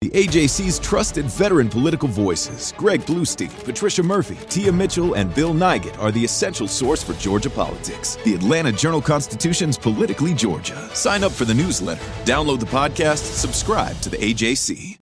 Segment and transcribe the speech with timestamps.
[0.00, 5.98] The AJC's trusted veteran political voices, Greg Bluestein, Patricia Murphy, Tia Mitchell, and Bill Nigut,
[5.98, 8.16] are the essential source for Georgia politics.
[8.24, 10.88] The Atlanta Journal Constitution's Politically Georgia.
[10.94, 14.96] Sign up for the newsletter, download the podcast, subscribe to the AJC.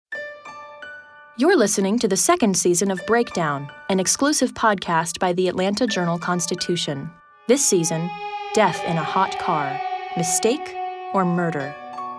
[1.38, 6.18] You're listening to the second season of Breakdown, an exclusive podcast by the Atlanta Journal
[6.18, 7.12] Constitution.
[7.50, 8.10] This season,
[8.54, 9.78] Death in a Hot Car
[10.16, 10.74] Mistake
[11.14, 11.76] or Murder?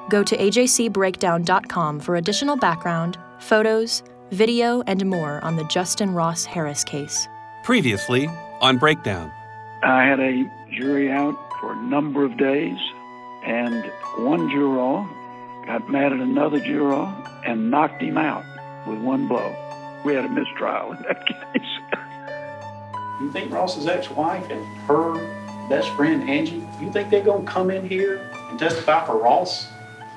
[0.09, 6.85] Go to ajcbreakdown.com for additional background, photos, video, and more on the Justin Ross Harris
[6.85, 7.29] case.
[7.65, 8.29] Previously
[8.61, 9.33] on Breakdown.
[9.83, 12.79] I had a jury out for a number of days,
[13.45, 13.85] and
[14.19, 15.07] one juror
[15.67, 17.13] got mad at another juror
[17.45, 18.45] and knocked him out
[18.87, 19.55] with one blow.
[20.05, 21.63] We had a mistrial in that case.
[23.21, 25.15] You think Ross's ex-wife and her
[25.69, 29.67] best friend Angie, you think they're gonna come in here and testify for Ross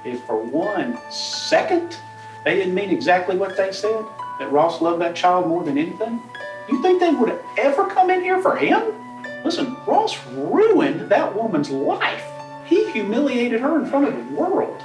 [0.06, 1.98] if for one second
[2.46, 4.06] they didn't mean exactly what they said?
[4.40, 6.22] That Ross loved that child more than anything?
[6.70, 8.94] You think they would have ever come in here for him?
[9.44, 12.26] Listen, Ross ruined that woman's life.
[12.66, 14.82] He humiliated her in front of the world.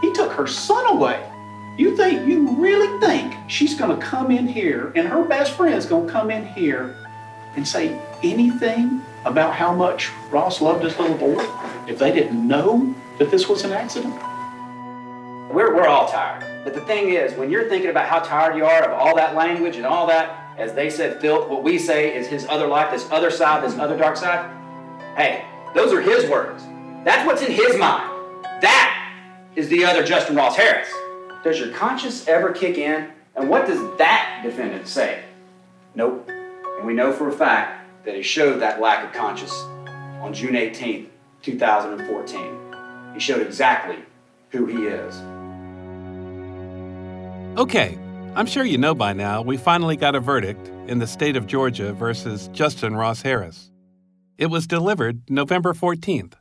[0.00, 1.26] He took her son away.
[1.76, 6.10] You think, you really think she's gonna come in here and her best friend's gonna
[6.10, 6.94] come in here
[7.56, 11.42] and say anything about how much Ross loved his little boy
[11.86, 14.14] if they didn't know that this was an accident?
[15.52, 16.64] We're, we're all tired.
[16.64, 19.34] But the thing is, when you're thinking about how tired you are of all that
[19.34, 22.90] language and all that, as they said, filth, what we say is his other life,
[22.90, 24.50] this other side, this other dark side.
[25.16, 25.44] Hey,
[25.74, 26.62] those are his words.
[27.04, 28.10] That's what's in his mind.
[28.62, 29.14] That
[29.54, 30.90] is the other Justin Ross Harris.
[31.44, 33.10] Does your conscience ever kick in?
[33.36, 35.24] And what does that defendant say?
[35.94, 36.26] Nope.
[36.78, 39.52] And we know for a fact that he showed that lack of conscience
[40.22, 41.08] on June 18th,
[41.42, 42.59] 2014.
[43.14, 43.98] He showed exactly
[44.50, 45.14] who he is.
[47.58, 47.98] Okay,
[48.34, 51.46] I'm sure you know by now we finally got a verdict in the state of
[51.46, 53.70] Georgia versus Justin Ross Harris.
[54.38, 56.34] It was delivered November 14th.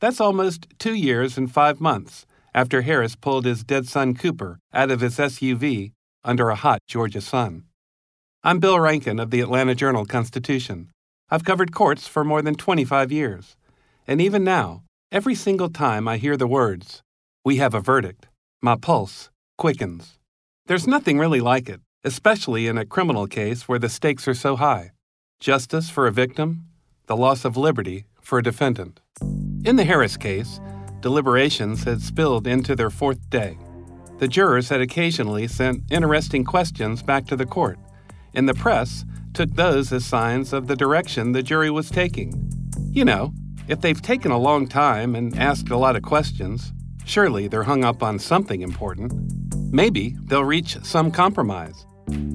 [0.00, 4.90] That's almost two years and five months after Harris pulled his dead son Cooper out
[4.90, 5.92] of his SUV
[6.24, 7.64] under a hot Georgia sun.
[8.42, 10.90] I'm Bill Rankin of the Atlanta Journal Constitution.
[11.30, 13.56] I've covered courts for more than 25 years.
[14.06, 14.82] And even now,
[15.12, 17.02] every single time I hear the words,
[17.44, 18.26] we have a verdict,
[18.62, 20.18] my pulse quickens.
[20.66, 24.56] There's nothing really like it, especially in a criminal case where the stakes are so
[24.56, 24.92] high
[25.40, 26.64] justice for a victim,
[27.06, 29.00] the loss of liberty for a defendant.
[29.64, 30.58] In the Harris case,
[31.00, 33.58] deliberations had spilled into their fourth day.
[34.20, 37.78] The jurors had occasionally sent interesting questions back to the court,
[38.32, 39.04] and the press
[39.34, 42.50] took those as signs of the direction the jury was taking.
[42.90, 43.34] You know,
[43.68, 46.72] if they've taken a long time and asked a lot of questions,
[47.04, 49.12] surely they're hung up on something important.
[49.72, 51.86] Maybe they'll reach some compromise,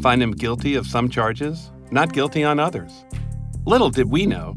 [0.01, 3.05] find him guilty of some charges, not guilty on others.
[3.65, 4.55] Little did we know.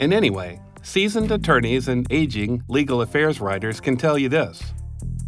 [0.00, 4.62] And anyway, seasoned attorneys and aging legal affairs writers can tell you this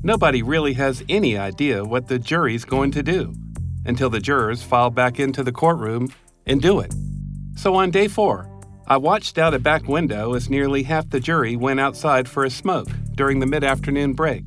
[0.03, 3.35] nobody really has any idea what the jury's going to do
[3.85, 6.09] until the jurors file back into the courtroom
[6.47, 6.95] and do it.
[7.55, 8.50] So on day four,
[8.91, 12.51] I watched out a back window as nearly half the jury went outside for a
[12.51, 14.43] smoke during the mid afternoon break.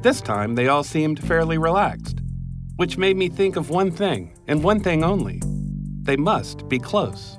[0.00, 2.20] This time, they all seemed fairly relaxed,
[2.76, 5.42] which made me think of one thing, and one thing only.
[6.00, 7.38] They must be close.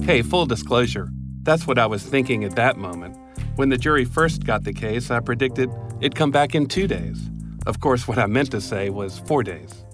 [0.00, 1.10] Hey, full disclosure,
[1.42, 3.18] that's what I was thinking at that moment.
[3.56, 5.68] When the jury first got the case, I predicted
[6.00, 7.28] it'd come back in two days.
[7.66, 9.84] Of course, what I meant to say was four days.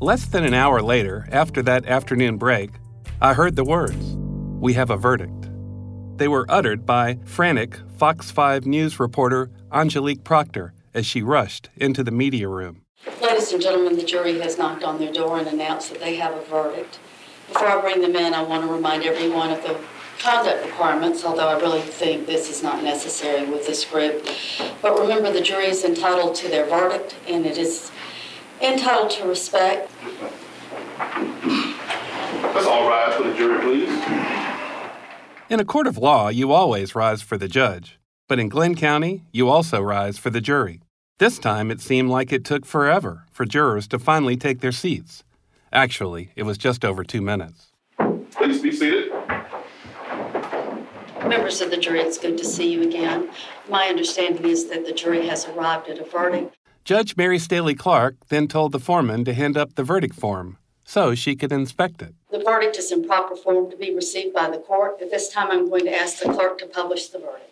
[0.00, 2.70] Less than an hour later, after that afternoon break,
[3.20, 4.16] I heard the words,
[4.64, 5.50] We have a verdict.
[6.16, 12.02] They were uttered by frantic Fox 5 News reporter Angelique Proctor as she rushed into
[12.02, 12.80] the media room.
[13.20, 16.32] Ladies and gentlemen, the jury has knocked on their door and announced that they have
[16.32, 16.98] a verdict.
[17.48, 19.78] Before I bring them in, I want to remind everyone of the
[20.18, 24.26] conduct requirements, although I really think this is not necessary with this group.
[24.80, 27.92] But remember, the jury is entitled to their verdict, and it is
[28.62, 29.92] entitled to respect.
[32.54, 34.43] Let's all rise for the jury, please.
[35.50, 37.98] In a court of law, you always rise for the judge.
[38.28, 40.80] But in Glynn County, you also rise for the jury.
[41.18, 45.22] This time it seemed like it took forever for jurors to finally take their seats.
[45.70, 47.72] Actually, it was just over two minutes.
[48.30, 49.12] Please be seated.
[51.28, 53.28] Members of the jury, it's good to see you again.
[53.68, 56.56] My understanding is that the jury has arrived at a verdict.
[56.84, 61.14] Judge Mary Staley Clark then told the foreman to hand up the verdict form so
[61.14, 62.14] she could inspect it.
[62.30, 65.00] The verdict is in proper form to be received by the court.
[65.00, 67.50] At this time, I'm going to ask the clerk to publish the verdict.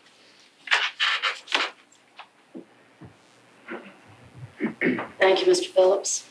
[5.19, 5.67] Thank you, Mr.
[5.67, 6.29] Phillips.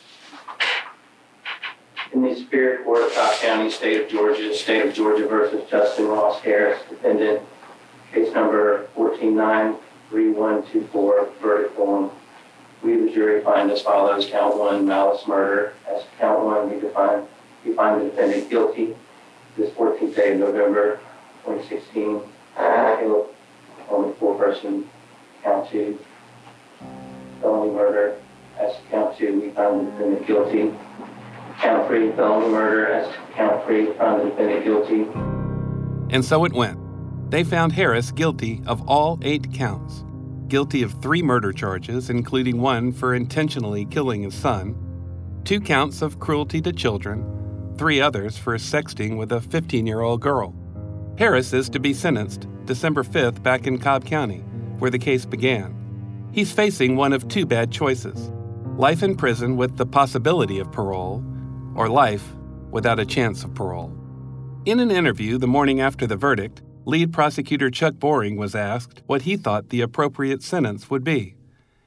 [2.12, 6.08] In the Superior Court of Cobb County, State of Georgia, State of Georgia versus Justin
[6.08, 7.40] Ross Harris, defendant,
[8.12, 12.10] case number 1493124, verdict form.
[12.82, 15.74] We, the jury, find as follows: count one, malice murder.
[15.88, 17.26] As count one, we define
[17.64, 18.96] we find the defendant guilty.
[19.56, 20.98] This 14th day of November
[21.44, 22.22] 2016,
[22.56, 23.28] killed
[23.90, 24.88] only four person.
[25.42, 25.98] Count two,
[27.40, 28.16] felony murder.
[28.58, 30.74] As count two, we find the defendant guilty.
[31.60, 32.86] Count three, felony murder.
[32.86, 35.02] As count three, we find the defendant guilty.
[36.14, 36.78] And so it went.
[37.30, 40.04] They found Harris guilty of all eight counts.
[40.52, 44.76] Guilty of three murder charges, including one for intentionally killing his son,
[45.44, 50.20] two counts of cruelty to children, three others for sexting with a 15 year old
[50.20, 50.54] girl.
[51.16, 54.40] Harris is to be sentenced December 5th back in Cobb County,
[54.78, 55.74] where the case began.
[56.32, 58.30] He's facing one of two bad choices
[58.76, 61.24] life in prison with the possibility of parole,
[61.74, 62.36] or life
[62.70, 63.90] without a chance of parole.
[64.66, 69.22] In an interview the morning after the verdict, lead prosecutor Chuck Boring was asked what
[69.22, 71.34] he thought the appropriate sentence would be.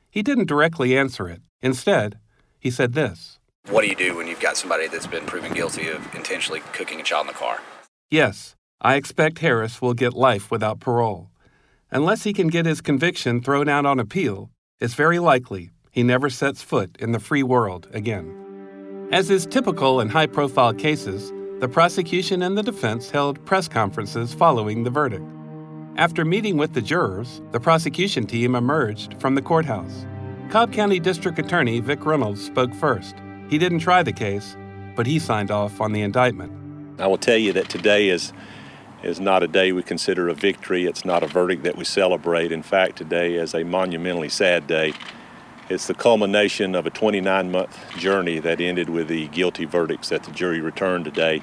[0.10, 1.42] He didn't directly answer it.
[1.62, 2.20] Instead,
[2.60, 3.40] he said this
[3.70, 7.00] What do you do when you've got somebody that's been proven guilty of intentionally cooking
[7.00, 7.62] a child in the car?
[8.10, 11.30] Yes, I expect Harris will get life without parole.
[11.92, 16.30] Unless he can get his conviction thrown out on appeal, it's very likely he never
[16.30, 19.08] sets foot in the free world again.
[19.12, 21.32] As is typical in high profile cases,
[21.66, 25.26] the prosecution and the defense held press conferences following the verdict.
[25.96, 30.06] After meeting with the jurors, the prosecution team emerged from the courthouse.
[30.52, 33.16] Cobb County District Attorney Vic Reynolds spoke first.
[33.50, 34.56] He didn't try the case,
[34.96, 36.52] but he signed off on the indictment.
[37.02, 38.32] I will tell you that today is
[39.02, 40.86] is not a day we consider a victory.
[40.86, 42.52] It's not a verdict that we celebrate.
[42.52, 44.94] In fact, today is a monumentally sad day.
[45.68, 50.22] It's the culmination of a 29 month journey that ended with the guilty verdicts that
[50.22, 51.42] the jury returned today.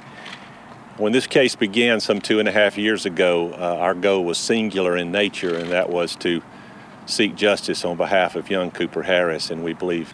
[0.98, 4.36] When this case began some two and a half years ago, uh, our goal was
[4.36, 6.42] singular in nature, and that was to
[7.06, 10.12] seek justice on behalf of young Cooper Harris, and we believe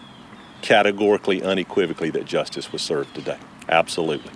[0.63, 3.39] categorically, unequivocally, that justice was served today.
[3.69, 4.31] Absolutely.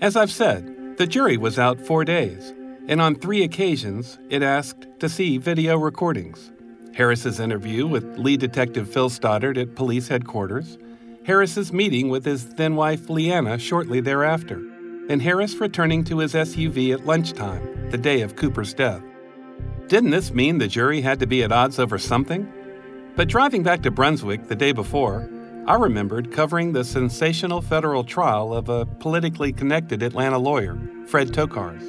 [0.00, 2.52] As I've said, the jury was out four days,
[2.86, 6.52] and on three occasions it asked to see video recordings.
[6.94, 10.76] Harris's interview with lead detective Phil Stoddard at police headquarters,
[11.24, 14.62] Harris's meeting with his then wife Leanna shortly thereafter,
[15.08, 19.02] and Harris returning to his SUV at lunchtime, the day of Cooper's death.
[19.86, 22.52] Didn't this mean the jury had to be at odds over something?
[23.16, 25.28] But driving back to Brunswick the day before,
[25.66, 31.82] I remembered covering the sensational federal trial of a politically connected Atlanta lawyer, Fred Tokars.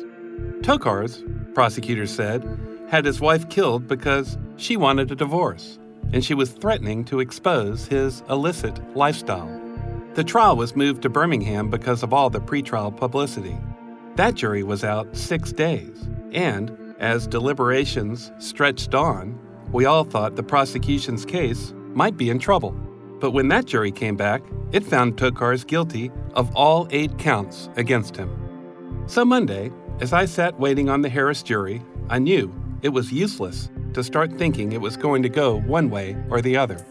[0.61, 2.43] Tokars, prosecutors said,
[2.89, 5.77] had his wife killed because she wanted a divorce,
[6.11, 9.49] and she was threatening to expose his illicit lifestyle.
[10.15, 13.55] The trial was moved to Birmingham because of all the pretrial publicity.
[14.15, 19.39] That jury was out six days, and as deliberations stretched on,
[19.71, 22.71] we all thought the prosecution's case might be in trouble.
[23.19, 28.17] But when that jury came back, it found Tokars guilty of all eight counts against
[28.17, 28.29] him.
[29.05, 33.69] So Monday, as I sat waiting on the Harris jury, I knew it was useless
[33.93, 36.83] to start thinking it was going to go one way or the other.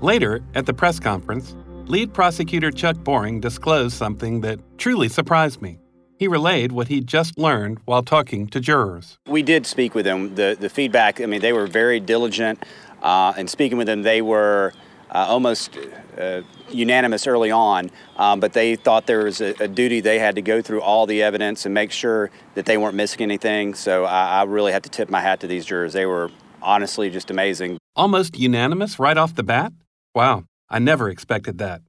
[0.00, 1.54] Later, at the press conference,
[1.90, 5.78] lead prosecutor Chuck Boring disclosed something that truly surprised me.
[6.18, 9.18] He relayed what he'd just learned while talking to jurors.
[9.26, 10.36] We did speak with them.
[10.36, 12.62] The, the feedback, I mean, they were very diligent.
[13.02, 14.72] Uh, and speaking with them, they were
[15.10, 15.76] uh, almost
[16.16, 20.36] uh, unanimous early on, um, but they thought there was a, a, duty they had
[20.36, 23.74] to go through all the evidence and make sure that they weren't missing anything.
[23.74, 25.94] So I, I really have to tip my hat to these jurors.
[25.94, 26.30] They were
[26.62, 27.78] honestly just amazing.
[27.96, 29.72] Almost unanimous right off the bat?
[30.14, 31.82] Wow, I never expected that.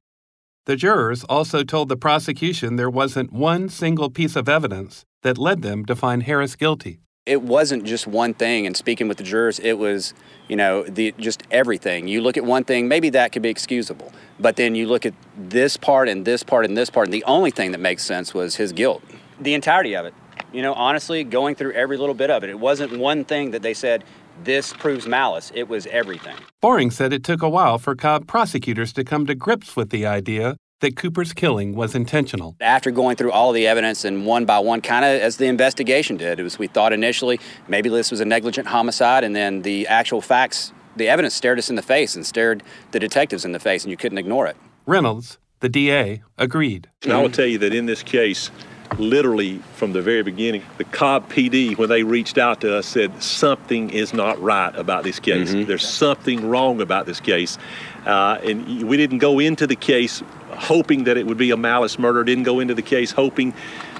[0.65, 5.61] The jurors also told the prosecution there wasn't one single piece of evidence that led
[5.61, 6.99] them to find Harris guilty.
[7.27, 10.15] It wasn't just one thing, and speaking with the jurors, it was,
[10.47, 12.07] you know, the, just everything.
[12.07, 15.13] You look at one thing, maybe that could be excusable, but then you look at
[15.37, 18.33] this part and this part and this part, and the only thing that makes sense
[18.33, 19.03] was his guilt.
[19.39, 20.15] The entirety of it.
[20.51, 22.49] You know, honestly, going through every little bit of it.
[22.49, 24.03] It wasn't one thing that they said,
[24.43, 25.51] this proves malice.
[25.53, 26.35] It was everything.
[26.61, 30.05] Boring said it took a while for Cobb prosecutors to come to grips with the
[30.05, 32.55] idea that Cooper's killing was intentional.
[32.59, 36.17] After going through all the evidence and one by one, kind of as the investigation
[36.17, 39.87] did, it was we thought initially maybe this was a negligent homicide, and then the
[39.87, 43.59] actual facts, the evidence stared us in the face and stared the detectives in the
[43.59, 44.57] face, and you couldn't ignore it.
[44.85, 46.89] Reynolds, the DA, agreed.
[47.03, 48.49] And I will tell you that in this case,
[48.97, 53.21] literally from the very beginning, the Cobb PD, when they reached out to us, said
[53.21, 55.53] something is not right about this case.
[55.53, 55.67] Mm-hmm.
[55.67, 57.57] There's something wrong about this case.
[58.05, 61.97] Uh, and we didn't go into the case hoping that it would be a malice
[61.97, 63.53] murder, didn't go into the case hoping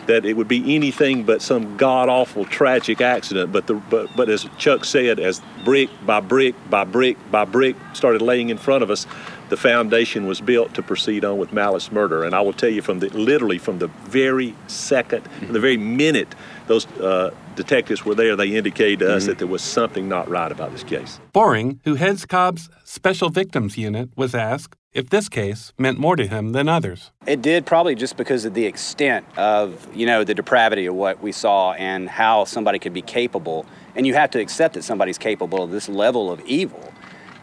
[0.08, 3.52] that it would be anything but some god awful tragic accident.
[3.52, 7.76] But the but but as Chuck said, as brick by brick by brick by brick
[7.94, 9.06] started laying in front of us,
[9.52, 12.24] the foundation was built to proceed on with malice murder.
[12.24, 16.34] And I will tell you from the literally from the very 2nd the very minute
[16.68, 20.54] those uh, detectives were there, they indicated to us that there was something not right
[20.54, 21.20] about this case.
[21.34, 26.28] Boring, who heads Cobb's Special Victims Unit, was asked if this case meant more to
[26.28, 27.12] him than others.
[27.28, 31.22] It did probably just because of the extent of, you know, the depravity of what
[31.22, 33.66] we saw and how somebody could be capable.
[33.96, 36.94] And you have to accept that somebody's capable of this level of evil.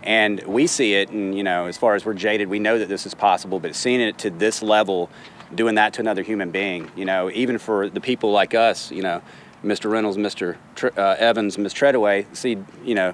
[0.09, 2.89] And we see it, and, you know, as far as we're jaded, we know that
[2.89, 5.11] this is possible, but seeing it to this level,
[5.55, 9.03] doing that to another human being, you know, even for the people like us, you
[9.03, 9.21] know,
[9.63, 9.91] Mr.
[9.91, 10.57] Reynolds, Mr.
[10.77, 11.75] Tr- uh, Evans, Ms.
[11.75, 13.13] Treadaway, see, you know,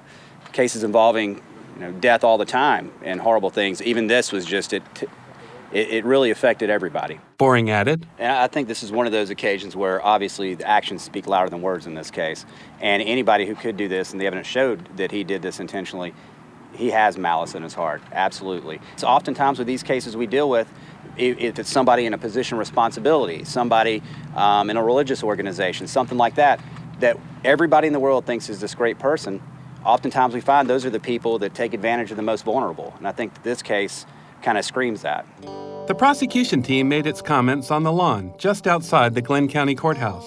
[0.53, 1.41] cases involving,
[1.75, 3.81] you know, death all the time and horrible things.
[3.81, 4.81] Even this was just, it,
[5.73, 7.19] it, it really affected everybody.
[7.37, 11.03] Boring added, And I think this is one of those occasions where obviously the actions
[11.03, 12.45] speak louder than words in this case.
[12.79, 16.13] And anybody who could do this, and the evidence showed that he did this intentionally,
[16.75, 18.79] he has malice in his heart, absolutely.
[18.97, 20.71] So oftentimes with these cases we deal with,
[21.17, 24.03] if it's somebody in a position of responsibility, somebody
[24.35, 26.59] um, in a religious organization, something like that,
[26.99, 29.41] that everybody in the world thinks is this great person,
[29.85, 32.93] oftentimes we find those are the people that take advantage of the most vulnerable.
[32.97, 34.05] And I think this case
[34.41, 35.25] kind of screams that.
[35.87, 40.25] the prosecution team made its comments on the lawn just outside the Glynn County Courthouse.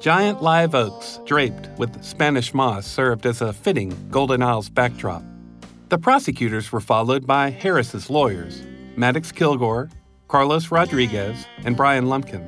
[0.00, 5.24] Giant live oaks draped with Spanish moss served as a fitting Golden Isles backdrop.
[5.88, 8.62] The prosecutors were followed by Harris's lawyers,
[8.96, 9.88] Maddox Kilgore,
[10.28, 12.46] Carlos Rodriguez, and Brian Lumpkin.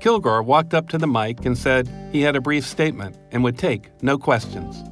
[0.00, 3.56] Kilgore walked up to the mic and said he had a brief statement and would
[3.56, 4.84] take no questions.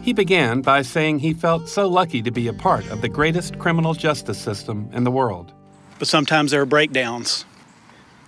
[0.00, 3.58] He began by saying he felt so lucky to be a part of the greatest
[3.58, 5.52] criminal justice system in the world.
[5.98, 7.44] but sometimes there are breakdowns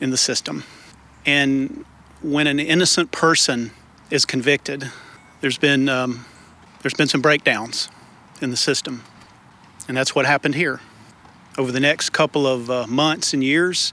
[0.00, 0.64] in the system.
[1.24, 1.84] And
[2.22, 3.70] when an innocent person
[4.10, 4.90] is convicted,
[5.42, 6.24] there's been um,
[6.82, 7.88] there's been some breakdowns
[8.40, 9.02] in the system,
[9.88, 10.80] and that's what happened here.
[11.58, 13.92] Over the next couple of uh, months and years,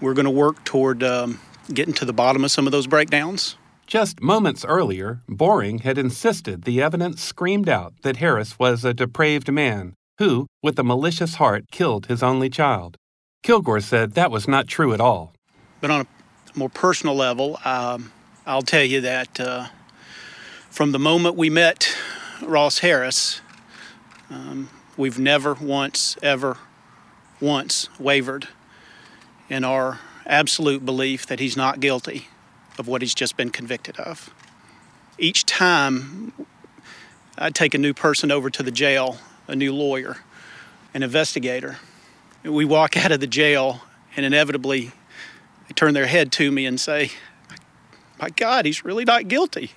[0.00, 1.40] we're going to work toward um,
[1.72, 3.56] getting to the bottom of some of those breakdowns.
[3.86, 9.50] Just moments earlier, Boring had insisted the evidence screamed out that Harris was a depraved
[9.50, 12.96] man who, with a malicious heart, killed his only child.
[13.42, 15.32] Kilgore said that was not true at all.
[15.80, 18.12] But on a more personal level, um,
[18.44, 19.66] I'll tell you that uh,
[20.68, 21.96] from the moment we met
[22.42, 23.40] Ross Harris,
[24.30, 26.58] um, we've never once, ever
[27.40, 28.48] once wavered
[29.48, 32.28] in our absolute belief that he's not guilty
[32.78, 34.30] of what he's just been convicted of.
[35.18, 36.32] Each time
[37.38, 40.18] I take a new person over to the jail, a new lawyer,
[40.92, 41.78] an investigator,
[42.42, 43.82] we walk out of the jail
[44.16, 44.92] and inevitably
[45.68, 47.10] they turn their head to me and say,
[48.20, 49.72] My God, he's really not guilty.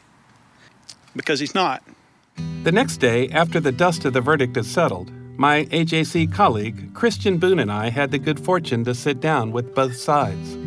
[1.16, 1.84] Because he's not.
[2.64, 7.38] The next day, after the dust of the verdict had settled, my AJC colleague, Christian
[7.38, 10.58] Boone, and I had the good fortune to sit down with both sides.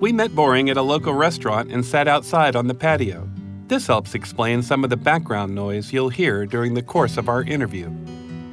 [0.00, 3.28] We met Boring at a local restaurant and sat outside on the patio.
[3.66, 7.42] This helps explain some of the background noise you'll hear during the course of our
[7.42, 7.90] interview.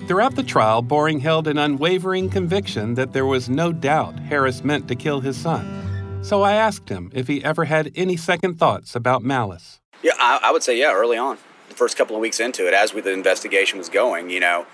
[0.08, 4.88] Throughout the trial, Boring held an unwavering conviction that there was no doubt Harris meant
[4.88, 6.22] to kill his son.
[6.24, 9.80] So I asked him if he ever had any second thoughts about malice.
[10.02, 10.94] Yeah, I, I would say yeah.
[10.94, 11.38] Early on,
[11.78, 14.66] first couple of weeks into it, as the investigation was going, you know,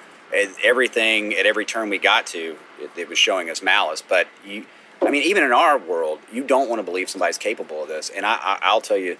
[0.63, 4.01] everything at every turn we got to, it, it was showing us malice.
[4.01, 4.65] But you,
[5.01, 8.09] I mean, even in our world, you don't want to believe somebody's capable of this.
[8.09, 9.17] And I, I, I'll tell you,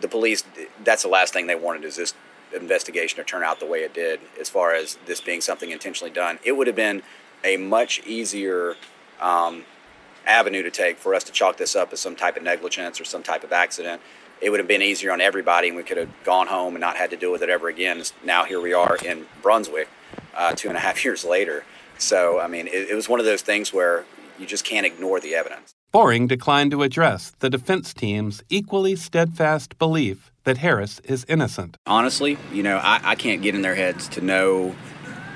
[0.00, 0.44] the police,
[0.84, 2.14] that's the last thing they wanted is this
[2.54, 4.20] investigation to turn out the way it did.
[4.40, 7.02] As far as this being something intentionally done, it would have been
[7.44, 8.76] a much easier.
[9.20, 9.64] Um,
[10.26, 13.04] avenue to take for us to chalk this up as some type of negligence or
[13.04, 14.00] some type of accident.
[14.42, 16.96] It would have been easier on everybody, and we could have gone home and not
[16.96, 18.02] had to deal with it ever again.
[18.24, 19.88] Now here we are in Brunswick,
[20.34, 21.64] uh, two and a half years later.
[21.98, 24.04] So I mean, it, it was one of those things where
[24.38, 25.74] you just can't ignore the evidence.
[25.92, 31.76] Boring declined to address the defense team's equally steadfast belief that Harris is innocent.
[31.86, 34.74] Honestly, you know, I, I can't get in their heads to know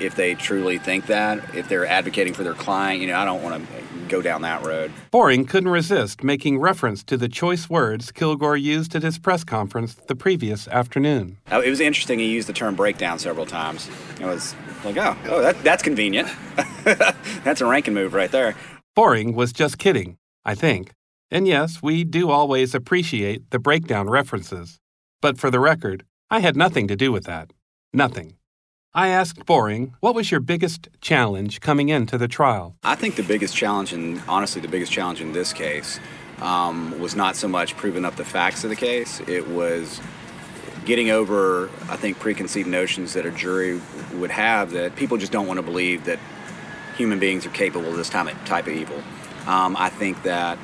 [0.01, 3.01] if they truly think that, if they're advocating for their client.
[3.01, 4.91] You know, I don't want to go down that road.
[5.11, 9.95] Boring couldn't resist making reference to the choice words Kilgore used at his press conference
[9.95, 11.37] the previous afternoon.
[11.51, 12.19] Uh, It was interesting.
[12.19, 13.89] He used the term breakdown several times.
[14.19, 16.29] It was like, oh, oh, that, that's convenient.
[16.83, 18.55] that's a Rankin move right there.
[18.95, 20.91] Boring was just kidding, I think.
[21.29, 24.79] And yes, we do always appreciate the breakdown references.
[25.21, 27.51] But for the record, I had nothing to do with that.
[27.93, 28.36] Nothing.
[28.97, 32.75] I asked Boring, what was your biggest challenge coming into the trial?
[32.83, 35.99] I think the biggest challenge, and honestly, the biggest challenge in this case,
[36.41, 39.21] um, was not so much proving up the facts of the case.
[39.27, 40.01] It was
[40.85, 43.79] getting over, I think, preconceived notions that a jury
[44.15, 46.17] would have that people just don't want to believe that
[46.95, 49.03] human beings are capable of this type of, evil.
[49.45, 50.57] Um, I think that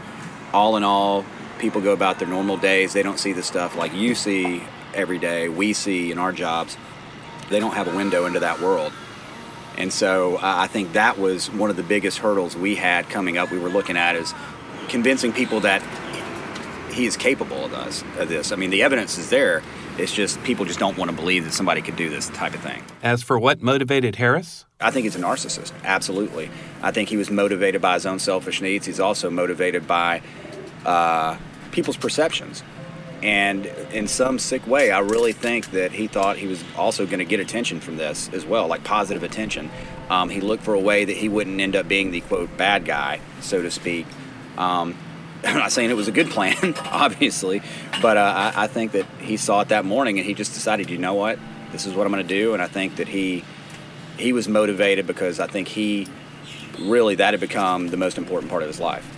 [0.54, 1.24] all in all,
[1.60, 2.94] people go about their normal days.
[2.94, 4.64] They don't see the stuff like you see
[4.96, 6.78] every day, we see in our jobs.
[7.50, 8.94] They don't have a window into that world.
[9.78, 13.38] And so uh, I think that was one of the biggest hurdles we had coming
[13.38, 13.52] up.
[13.52, 14.34] We were looking at is
[14.88, 15.82] convincing people that
[16.92, 18.04] he is capable of this.
[18.18, 18.52] Of this.
[18.52, 19.64] I mean, the evidence is there.
[19.98, 22.62] It's just people just don't want to believe that somebody could do this type of
[22.62, 22.84] thing.
[23.02, 24.66] As for what motivated Harris?
[24.80, 25.72] I think he's a narcissist.
[25.84, 26.50] Absolutely.
[26.82, 28.86] I think he was motivated by his own selfish needs.
[28.86, 30.22] He's also motivated by
[30.86, 31.38] uh,
[31.72, 32.64] people's perceptions.
[33.24, 37.20] And in some sick way, I really think that he thought he was also going
[37.20, 39.72] to get attention from this as well, like positive attention.
[40.10, 42.84] Um, he looked for a way that he wouldn't end up being the quote bad
[42.84, 44.06] guy, so to speak.
[44.58, 44.98] Um,
[45.46, 47.62] I'm not saying it was a good plan, obviously,
[48.02, 50.90] but uh, I, I think that he saw it that morning and he just decided,
[50.90, 51.40] you know what,
[51.72, 52.54] this is what I'm going to do.
[52.54, 53.46] And I think that he
[54.18, 56.08] he was motivated because I think he
[56.78, 59.10] really that had become the most important part of his life,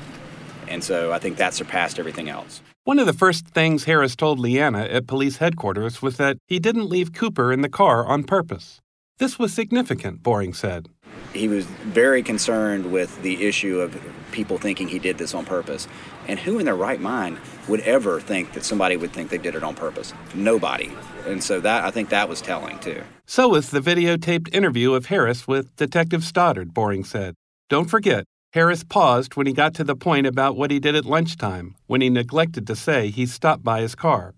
[0.67, 2.61] and so I think that surpassed everything else.
[2.85, 6.87] One of the first things Harris told Leanna at police headquarters was that he didn't
[6.87, 8.79] leave Cooper in the car on purpose.
[9.17, 10.87] This was significant, Boring said.
[11.33, 13.99] He was very concerned with the issue of
[14.31, 15.87] people thinking he did this on purpose.
[16.27, 19.55] And who in their right mind would ever think that somebody would think they did
[19.55, 20.13] it on purpose?
[20.35, 20.91] Nobody.
[21.25, 23.01] And so that I think that was telling too.
[23.25, 27.33] So was the videotaped interview of Harris with Detective Stoddard, Boring said.
[27.67, 31.03] Don't forget, Harris paused when he got to the point about what he did at
[31.03, 34.33] lunchtime, when he neglected to say he stopped by his car.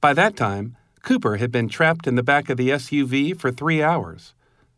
[0.00, 3.82] By that time, Cooper had been trapped in the back of the SUV for three
[3.82, 4.34] hours.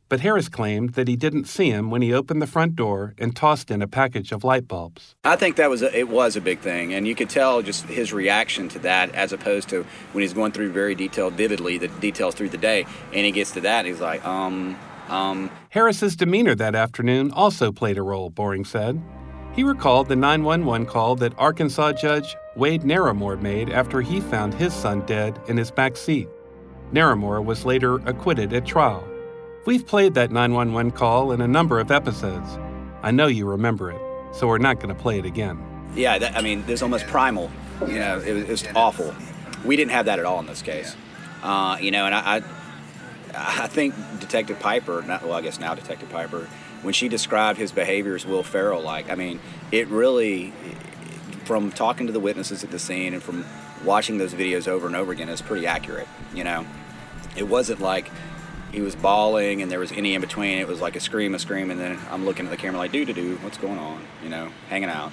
[0.08, 3.36] But Harris claimed that he didn't see him when he opened the front door and
[3.36, 5.14] tossed in a package of light bulbs.
[5.22, 7.84] I think that was a, it was a big thing, and you could tell just
[7.84, 11.86] his reaction to that, as opposed to when he's going through very detailed, vividly the
[11.86, 14.76] details through the day, and he gets to that, and he's like, um,
[15.08, 15.52] um.
[15.72, 18.28] Harris's demeanor that afternoon also played a role.
[18.28, 19.02] Boring said.
[19.54, 24.74] He recalled the 911 call that Arkansas Judge Wade Naramore made after he found his
[24.74, 26.28] son dead in his back seat.
[26.92, 29.02] Narramore was later acquitted at trial.
[29.64, 32.58] We've played that 911 call in a number of episodes.
[33.02, 34.00] I know you remember it,
[34.35, 35.58] so we're not going to play it again.
[35.94, 37.50] Yeah, that, I mean, there's almost primal.
[37.80, 39.14] You know, it was, it was awful.
[39.64, 40.94] We didn't have that at all in this case.
[41.42, 42.42] Uh, you know, and I, I,
[43.34, 46.48] I think Detective Piper, not, well, I guess now Detective Piper,
[46.82, 49.40] when she described his behavior as Will Ferrell like, I mean,
[49.70, 50.52] it really,
[51.44, 53.44] from talking to the witnesses at the scene and from
[53.84, 56.08] watching those videos over and over again, it's pretty accurate.
[56.34, 56.66] You know,
[57.36, 58.10] it wasn't like
[58.72, 60.58] he was bawling and there was any in between.
[60.58, 62.92] It was like a scream, a scream, and then I'm looking at the camera like,
[62.92, 64.02] doo doo doo, what's going on?
[64.22, 65.12] You know, hanging out.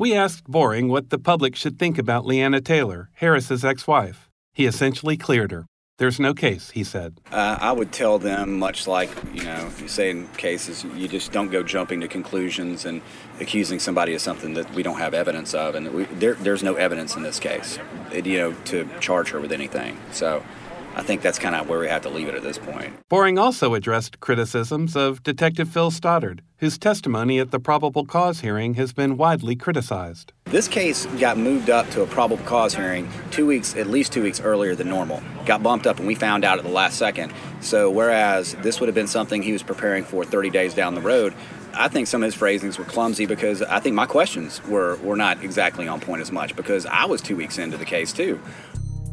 [0.00, 4.30] We asked Boring what the public should think about Leanna Taylor, Harris's ex wife.
[4.54, 5.66] He essentially cleared her.
[5.98, 7.18] There's no case, he said.
[7.32, 11.32] Uh, I would tell them, much like you know, you say in cases, you just
[11.32, 13.02] don't go jumping to conclusions and
[13.40, 16.76] accusing somebody of something that we don't have evidence of, and we, there, there's no
[16.76, 17.80] evidence in this case,
[18.14, 19.98] you know, to charge her with anything.
[20.12, 20.44] So,
[20.98, 22.92] I think that's kind of where we have to leave it at this point.
[23.08, 28.74] Boring also addressed criticisms of Detective Phil Stoddard, whose testimony at the probable cause hearing
[28.74, 30.32] has been widely criticized.
[30.46, 34.24] This case got moved up to a probable cause hearing two weeks, at least two
[34.24, 35.22] weeks earlier than normal.
[35.46, 37.32] Got bumped up, and we found out at the last second.
[37.60, 41.00] So, whereas this would have been something he was preparing for 30 days down the
[41.00, 41.32] road,
[41.74, 45.14] I think some of his phrasings were clumsy because I think my questions were, were
[45.14, 48.40] not exactly on point as much because I was two weeks into the case too.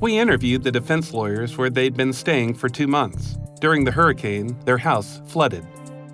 [0.06, 3.40] We interviewed the defense lawyers where they'd been staying for two months.
[3.60, 5.66] During the hurricane, their house flooded.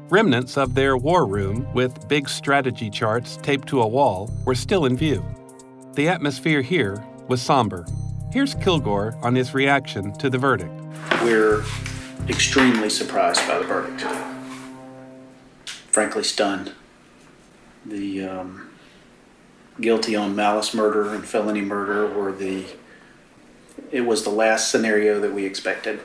[0.09, 4.85] Remnants of their war room, with big strategy charts taped to a wall, were still
[4.85, 5.21] in view.
[5.95, 7.85] The atmosphere here was somber.
[8.31, 10.71] Here's Kilgore on his reaction to the verdict.
[11.21, 11.61] We're
[12.29, 14.05] extremely surprised by the verdict.
[15.65, 16.71] Frankly, stunned.
[17.85, 18.69] The um,
[19.81, 22.63] guilty on malice murder and felony murder were the.
[23.91, 25.99] It was the last scenario that we expected.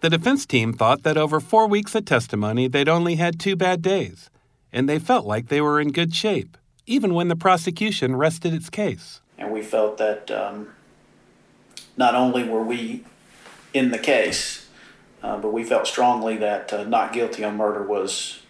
[0.00, 3.82] The defense team thought that over four weeks of testimony, they'd only had two bad
[3.82, 4.30] days,
[4.72, 8.70] and they felt like they were in good shape, even when the prosecution rested its
[8.70, 9.20] case.
[9.38, 10.68] And we felt that um,
[11.96, 13.04] not only were we
[13.72, 14.68] in the case,
[15.22, 18.40] uh, but we felt strongly that uh, not guilty on murder was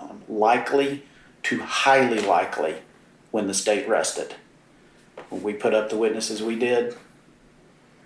[0.00, 1.04] um, likely
[1.44, 2.76] to highly likely
[3.30, 4.34] when the state rested.
[5.28, 6.96] When we put up the witnesses we did,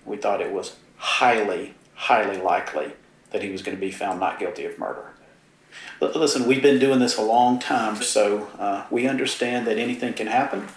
[0.05, 2.93] we thought it was highly, highly likely
[3.31, 5.11] that he was going to be found not guilty of murder.
[6.01, 10.27] Listen, we've been doing this a long time, so uh, we understand that anything can
[10.27, 10.69] happen.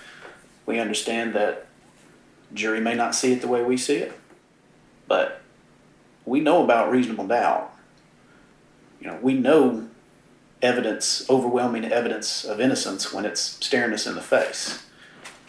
[0.65, 1.67] We understand that
[2.53, 4.13] jury may not see it the way we see it,
[5.07, 5.41] but
[6.25, 7.73] we know about reasonable doubt.
[8.99, 9.87] You know, we know
[10.61, 14.83] evidence, overwhelming evidence of innocence when it's staring us in the face.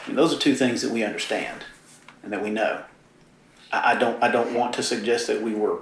[0.06, 1.64] And those are two things that we understand
[2.22, 2.82] and that we know.
[3.72, 5.80] I, don't I don't want to suggest that we were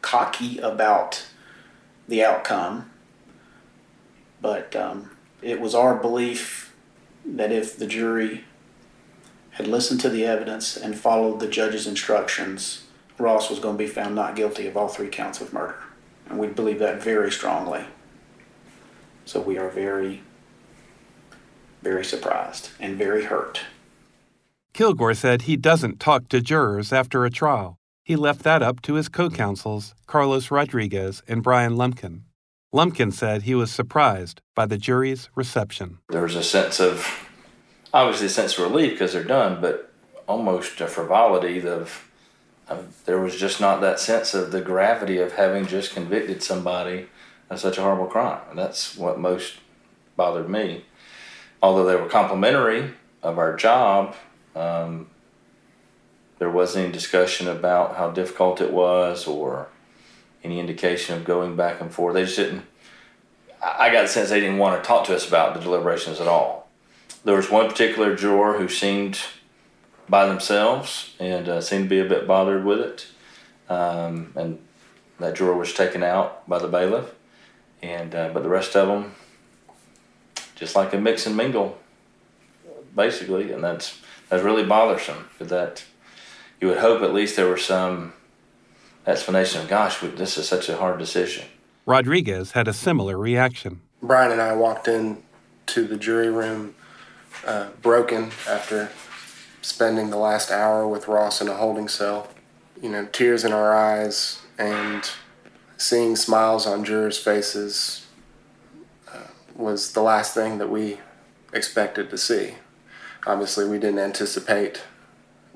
[0.00, 1.26] cocky about
[2.08, 2.90] the outcome,
[4.40, 6.74] but um, it was our belief
[7.24, 8.44] that if the jury
[9.52, 12.84] had listened to the evidence and followed the judge's instructions,
[13.18, 15.76] Ross was going to be found not guilty of all three counts of murder.
[16.28, 17.84] And we believe that very strongly.
[19.24, 20.22] So we are very,
[21.82, 23.60] very surprised and very hurt.
[24.74, 27.76] Kilgore said he doesn't talk to jurors after a trial.
[28.04, 32.24] He left that up to his co counsels, Carlos Rodriguez and Brian Lumpkin.
[32.72, 35.98] Lumpkin said he was surprised by the jury's reception.
[36.08, 37.06] There was a sense of,
[37.92, 39.92] obviously, a sense of relief because they're done, but
[40.26, 42.08] almost a frivolity of,
[42.66, 47.08] of, there was just not that sense of the gravity of having just convicted somebody
[47.50, 48.40] of such a horrible crime.
[48.48, 49.58] And that's what most
[50.16, 50.86] bothered me.
[51.62, 54.16] Although they were complimentary of our job,
[54.54, 55.08] um,
[56.38, 59.68] there wasn't any discussion about how difficult it was or
[60.44, 62.14] any indication of going back and forth.
[62.14, 62.64] They just didn't.
[63.62, 66.26] I got the sense they didn't want to talk to us about the deliberations at
[66.26, 66.68] all.
[67.24, 69.20] There was one particular juror who seemed
[70.08, 73.06] by themselves and uh, seemed to be a bit bothered with it.
[73.68, 74.58] Um, and
[75.20, 77.14] that juror was taken out by the bailiff.
[77.82, 79.14] And uh, but the rest of them,
[80.56, 81.78] just like a mix and mingle,
[82.94, 84.01] basically, and that's
[84.32, 85.28] that's really bothersome.
[85.38, 85.84] That
[86.58, 88.14] you would hope at least there were some
[89.06, 91.44] explanation of, gosh, this is such a hard decision.
[91.84, 93.82] Rodriguez had a similar reaction.
[94.02, 95.22] Brian and I walked in
[95.66, 96.74] to the jury room
[97.46, 98.90] uh, broken after
[99.60, 102.30] spending the last hour with Ross in a holding cell.
[102.80, 105.10] You know, tears in our eyes and
[105.76, 108.06] seeing smiles on jurors' faces
[109.12, 111.00] uh, was the last thing that we
[111.52, 112.54] expected to see.
[113.26, 114.82] Obviously, we didn't anticipate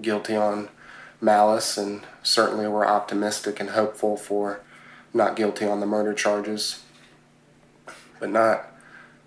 [0.00, 0.68] guilty on
[1.20, 4.60] malice, and certainly we're optimistic and hopeful for
[5.12, 6.82] not guilty on the murder charges.
[8.20, 8.66] But not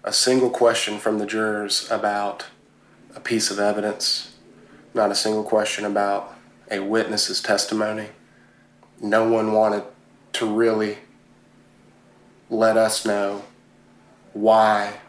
[0.03, 2.45] a single question from the jurors about
[3.15, 4.35] a piece of evidence,
[4.93, 6.33] not a single question about
[6.71, 8.07] a witness's testimony.
[9.01, 9.83] No one wanted
[10.33, 10.99] to really
[12.49, 13.43] let us know
[14.33, 14.99] why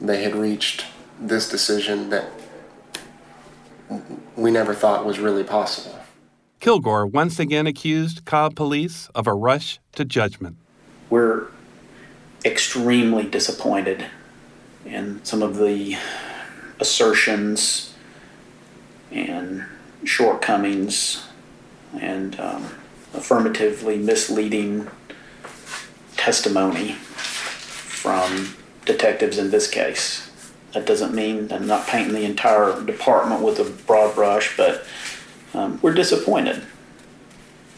[0.00, 0.84] they had reached
[1.18, 2.30] this decision that
[4.36, 5.98] we never thought was really possible.
[6.60, 10.56] Kilgore once again accused Cobb police of a rush to judgment.
[11.10, 11.48] We're
[12.44, 14.06] extremely disappointed
[14.84, 15.96] in some of the
[16.80, 17.94] assertions
[19.10, 19.64] and
[20.04, 21.26] shortcomings
[22.00, 22.64] and um,
[23.14, 24.88] affirmatively misleading
[26.16, 30.31] testimony from detectives in this case.
[30.72, 34.84] That doesn't mean I'm not painting the entire department with a broad brush, but
[35.54, 36.62] um, we're disappointed.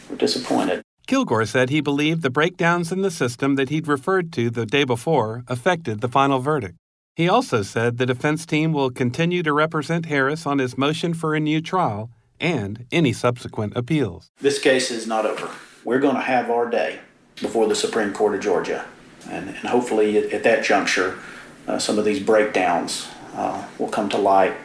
[0.09, 0.81] We're disappointed.
[1.07, 4.83] Kilgore said he believed the breakdowns in the system that he'd referred to the day
[4.83, 6.77] before affected the final verdict.
[7.15, 11.35] He also said the defense team will continue to represent Harris on his motion for
[11.35, 14.29] a new trial and any subsequent appeals.
[14.41, 15.49] This case is not over.
[15.83, 16.99] We're going to have our day
[17.41, 18.85] before the Supreme Court of Georgia.
[19.29, 21.19] And, and hopefully, at, at that juncture,
[21.67, 24.55] uh, some of these breakdowns uh, will come to light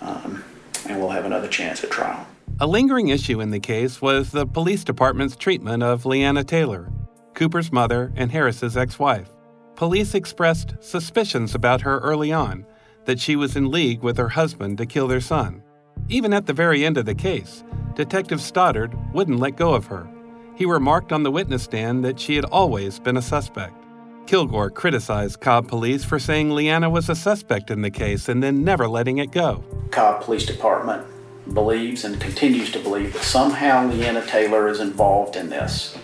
[0.00, 0.44] um,
[0.88, 2.26] and we'll have another chance at trial.
[2.60, 6.90] A lingering issue in the case was the police department's treatment of Leanna Taylor,
[7.34, 9.30] Cooper's mother and Harris's ex wife.
[9.74, 12.66] Police expressed suspicions about her early on
[13.04, 15.62] that she was in league with her husband to kill their son.
[16.08, 20.08] Even at the very end of the case, Detective Stoddard wouldn't let go of her.
[20.54, 23.81] He remarked on the witness stand that she had always been a suspect.
[24.26, 28.64] Kilgore criticized Cobb police for saying Leanna was a suspect in the case and then
[28.64, 29.62] never letting it go.
[29.90, 31.06] Cobb Police Department
[31.52, 35.98] believes and continues to believe that somehow Leanna Taylor is involved in this.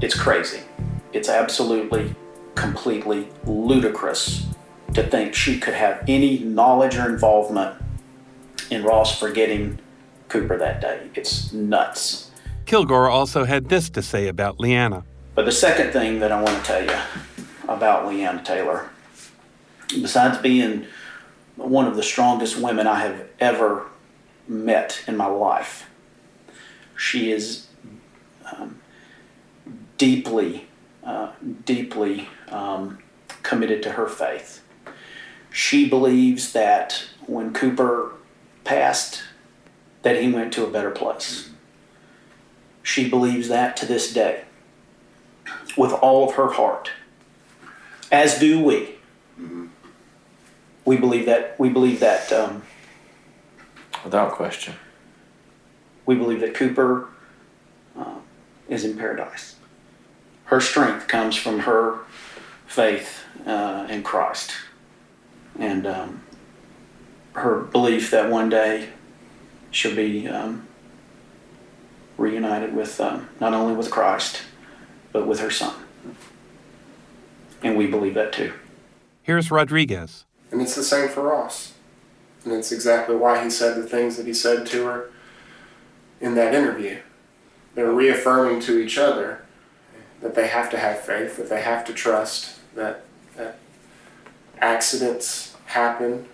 [0.00, 0.62] It's crazy.
[1.12, 2.14] It's absolutely,
[2.54, 4.46] completely ludicrous
[4.94, 7.76] to think she could have any knowledge or involvement
[8.70, 9.78] in Ross forgetting
[10.28, 11.10] Cooper that day.
[11.14, 12.30] It's nuts.
[12.66, 15.04] Kilgore also had this to say about Leanna.
[15.34, 16.96] But the second thing that I want to tell you
[17.70, 18.90] about Leanna Taylor,
[19.88, 20.86] besides being
[21.56, 23.86] one of the strongest women I have ever
[24.48, 25.88] met in my life,
[26.96, 27.68] she is
[28.52, 28.80] um,
[29.96, 30.66] deeply,
[31.04, 31.32] uh,
[31.64, 32.98] deeply um,
[33.42, 34.62] committed to her faith.
[35.52, 38.12] She believes that when Cooper
[38.64, 39.22] passed,
[40.02, 41.50] that he went to a better place.
[42.82, 44.44] She believes that to this day
[45.76, 46.90] with all of her heart,
[48.10, 48.96] as do we.
[50.84, 51.58] We believe that.
[51.58, 52.32] We believe that.
[52.32, 52.62] Um,
[54.04, 54.74] Without question.
[56.06, 57.08] We believe that Cooper
[57.96, 58.16] uh,
[58.68, 59.56] is in paradise.
[60.46, 61.98] Her strength comes from her
[62.66, 64.52] faith uh, in Christ,
[65.58, 66.22] and um,
[67.34, 68.88] her belief that one day
[69.70, 70.66] she'll be um,
[72.16, 74.42] reunited with um, not only with Christ,
[75.12, 75.74] but with her son.
[77.62, 78.52] And we believe that too.
[79.22, 80.24] Here's Rodriguez.
[80.50, 81.74] And it's the same for Ross.
[82.44, 85.10] And it's exactly why he said the things that he said to her
[86.20, 86.98] in that interview.
[87.74, 89.42] They're reaffirming to each other
[90.20, 93.04] that they have to have faith, that they have to trust that,
[93.36, 93.58] that
[94.58, 96.26] accidents happen,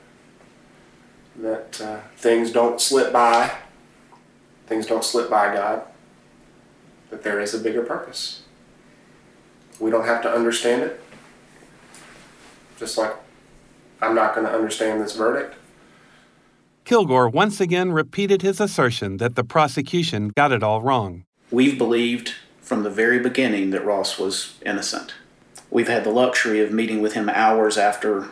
[1.37, 3.53] that uh, things don't slip by,
[4.67, 5.83] things don't slip by God,
[7.11, 8.43] that there is a bigger purpose.
[9.79, 11.01] We don't have to understand it.
[12.79, 13.15] Just like
[14.01, 15.55] I'm not going to understand this verdict.
[16.85, 21.25] Kilgore once again repeated his assertion that the prosecution got it all wrong.
[21.51, 25.15] We've believed from the very beginning that Ross was innocent.
[25.71, 28.29] We've had the luxury of meeting with him hours after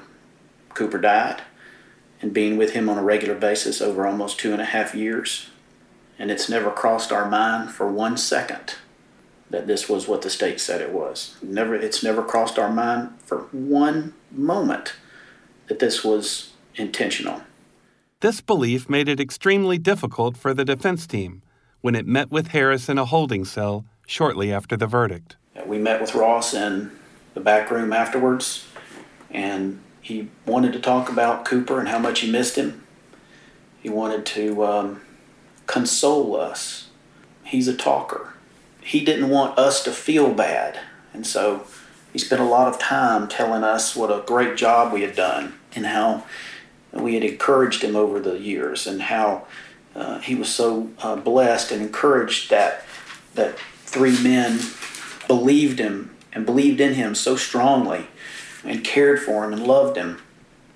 [0.75, 1.43] Cooper died
[2.21, 5.51] and being with him on a regular basis over almost two and a half years.
[6.19, 8.77] And it's never crossed our mind for one second
[9.55, 11.37] that this was what the state said it was.
[11.41, 14.95] Never, it's never crossed our mind for one moment
[15.69, 17.41] that this was intentional.
[18.19, 21.43] This belief made it extremely difficult for the defense team
[21.83, 25.37] when it met with Harris in a holding cell shortly after the verdict.
[25.65, 26.91] We met with Ross in
[27.35, 28.67] the back room afterwards,
[29.31, 32.83] and he wanted to talk about Cooper and how much he missed him.
[33.81, 35.03] He wanted to um,
[35.67, 36.89] console us.
[37.45, 38.34] He's a talker.
[38.85, 40.79] He didn't want us to feel bad,
[41.13, 41.67] and so
[42.13, 45.55] he spent a lot of time telling us what a great job we had done
[45.75, 46.25] and how
[46.93, 49.47] we had encouraged him over the years and how
[49.95, 52.85] uh, he was so uh, blessed and encouraged that
[53.35, 54.61] that three men
[55.27, 58.07] believed him and believed in him so strongly
[58.65, 60.21] and cared for him and loved him.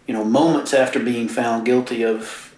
[0.06, 2.54] You know, moments after being found guilty of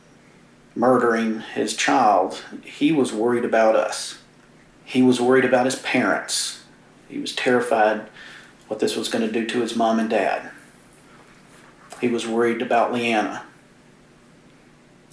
[0.74, 4.19] murdering his child, he was worried about us.
[4.90, 6.64] He was worried about his parents.
[7.08, 8.08] He was terrified
[8.66, 10.50] what this was going to do to his mom and dad.
[12.00, 13.44] He was worried about Leanna.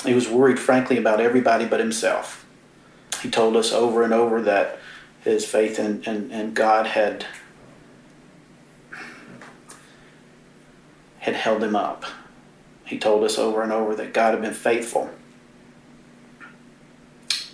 [0.03, 2.43] He was worried, frankly, about everybody but himself.
[3.21, 4.79] He told us over and over that
[5.23, 7.27] his faith in, in, in God had
[11.19, 12.03] had held him up.
[12.83, 15.11] He told us over and over that God had been faithful.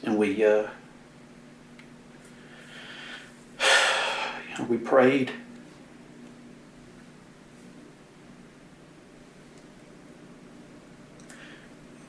[0.04, 0.68] And we uh,
[4.54, 5.32] you know, we prayed.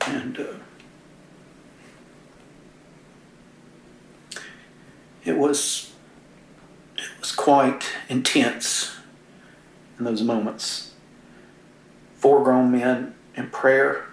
[0.07, 0.44] And uh,
[5.24, 5.92] it was
[6.96, 8.94] it was quite intense
[9.98, 10.92] in those moments.
[12.16, 14.07] Four grown men in prayer,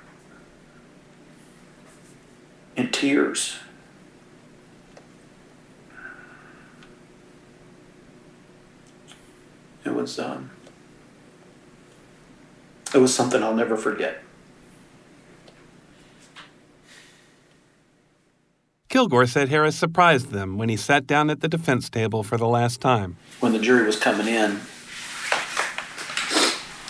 [2.76, 3.58] in tears.
[9.84, 10.52] It was um,
[12.94, 14.24] it was something I'll never forget.
[18.90, 22.48] Kilgore said Harris surprised them when he sat down at the defense table for the
[22.48, 23.16] last time.
[23.40, 24.60] When the jury was coming in,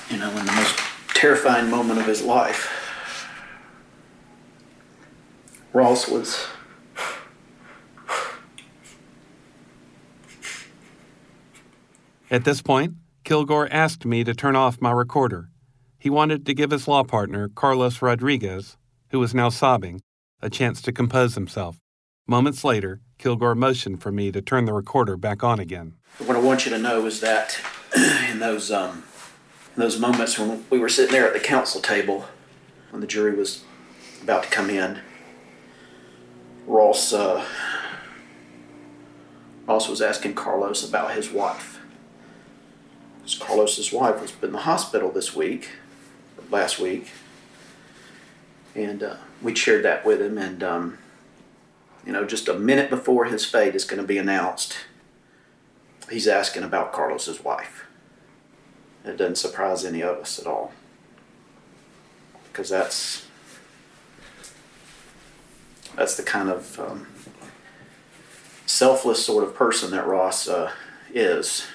[0.10, 0.80] you know, in the most
[1.13, 2.69] terrifying moment of his life,
[5.73, 6.47] Ross was
[12.32, 12.94] At this point,
[13.26, 15.50] Kilgore asked me to turn off my recorder.
[16.00, 18.78] He wanted to give his law partner, Carlos Rodriguez,
[19.10, 20.00] who was now sobbing,
[20.41, 21.78] a chance to compose himself.
[22.26, 25.96] Moments later, Kilgore motioned for me to turn the recorder back on again.
[26.20, 27.60] What I want you to know is that
[28.32, 29.04] in those um,
[29.76, 32.28] in those moments when we were sitting there at the counsel table,
[32.91, 33.65] when the jury was
[34.24, 35.02] about to come in,
[36.65, 37.46] Ross uh,
[39.67, 41.81] Ross was asking Carlos about his wife.
[43.21, 45.69] Because Carlos's wife was in the hospital this week,
[46.49, 47.12] last week,
[48.73, 50.39] and uh, we shared that with him.
[50.39, 50.97] And um,
[52.03, 54.75] you know, just a minute before his fate is going to be announced,
[56.10, 57.86] he's asking about Carlos's wife.
[59.05, 60.73] It doesn't surprise any of us at all,
[62.51, 63.27] because that's
[65.95, 67.07] that's the kind of um,
[68.65, 70.71] selfless sort of person that Ross uh,
[71.13, 71.67] is.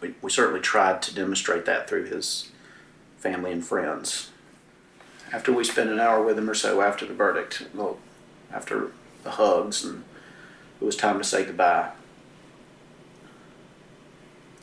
[0.00, 2.50] We, we certainly tried to demonstrate that through his
[3.18, 4.30] family and friends.
[5.32, 7.98] After we spent an hour with him or so after the verdict, well,
[8.52, 10.04] after the hugs, and
[10.80, 11.90] it was time to say goodbye.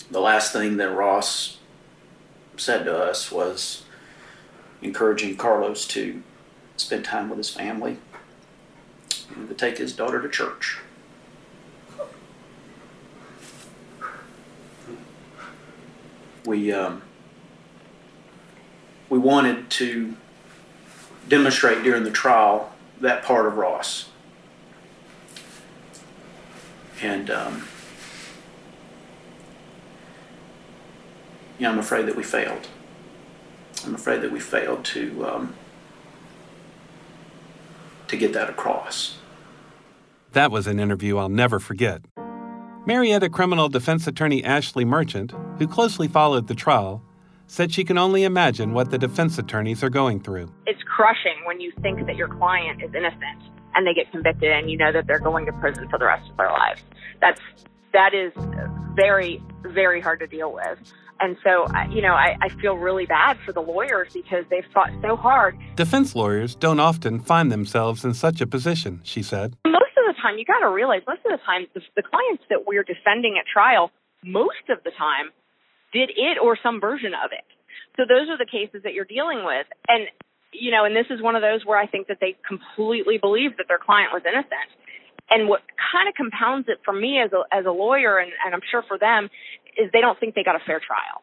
[0.09, 1.57] The last thing that Ross
[2.57, 3.83] said to us was
[4.81, 6.21] encouraging Carlos to
[6.75, 7.97] spend time with his family
[9.35, 10.79] and to take his daughter to church.
[16.47, 17.01] We um,
[19.09, 20.15] we wanted to
[21.27, 24.09] demonstrate during the trial that part of Ross,
[27.01, 27.67] and um,
[31.59, 32.69] I'm afraid that we failed.
[33.85, 35.53] I'm afraid that we failed to um,
[38.07, 39.17] to get that across.
[40.31, 42.03] That was an interview I'll never forget.
[42.85, 47.01] Marietta criminal defense attorney Ashley Merchant, who closely followed the trial,
[47.47, 50.51] said she can only imagine what the defense attorneys are going through.
[50.65, 53.41] It's crushing when you think that your client is innocent
[53.75, 56.29] and they get convicted and you know that they're going to prison for the rest
[56.29, 56.81] of their lives.
[57.21, 57.39] That's
[57.93, 58.33] that is
[58.95, 60.79] very very hard to deal with.
[61.19, 64.91] And so, you know, I, I feel really bad for the lawyers because they've fought
[65.01, 65.57] so hard.
[65.75, 69.55] Defense lawyers don't often find themselves in such a position, she said.
[69.65, 72.43] Most of the time, you got to realize most of the time, the, the clients
[72.49, 73.91] that we're defending at trial,
[74.23, 75.31] most of the time,
[75.93, 77.45] did it or some version of it.
[77.95, 79.65] So those are the cases that you're dealing with.
[79.87, 80.07] And,
[80.53, 83.57] you know, and this is one of those where I think that they completely believe
[83.57, 84.69] that their client was innocent.
[85.29, 88.53] And what kind of compounds it for me as a, as a lawyer, and, and
[88.53, 89.29] I'm sure for them,
[89.75, 91.21] is they don't think they got a fair trial.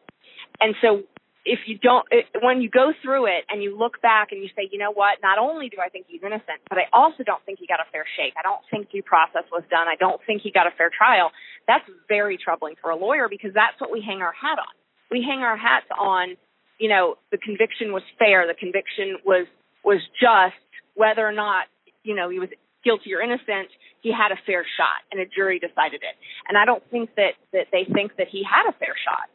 [0.59, 1.03] And so
[1.45, 4.49] if you don't, it, when you go through it and you look back and you
[4.55, 7.43] say, you know what, not only do I think he's innocent, but I also don't
[7.45, 8.33] think he got a fair shake.
[8.37, 9.87] I don't think due process was done.
[9.87, 11.31] I don't think he got a fair trial.
[11.67, 14.73] That's very troubling for a lawyer because that's what we hang our hat on.
[15.11, 16.35] We hang our hats on,
[16.79, 19.47] you know, the conviction was fair, the conviction was
[19.83, 20.55] was just,
[20.95, 21.65] whether or not,
[22.03, 22.49] you know, he was
[22.83, 23.69] guilty or innocent,
[24.01, 26.15] he had a fair shot and a jury decided it.
[26.47, 29.29] And I don't think that, that they think that he had a fair shot.